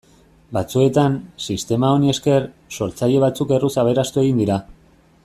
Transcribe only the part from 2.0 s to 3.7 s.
esker, sortzaile batzuk